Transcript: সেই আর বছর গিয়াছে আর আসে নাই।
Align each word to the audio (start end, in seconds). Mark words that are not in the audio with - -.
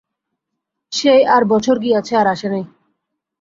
সেই 0.93 1.21
আর 1.25 1.43
বছর 1.45 1.75
গিয়াছে 1.79 2.13
আর 2.17 2.27
আসে 2.27 2.47
নাই। 2.49 2.63